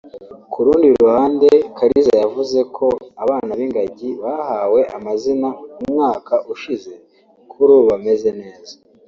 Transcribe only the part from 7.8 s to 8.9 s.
bameze neza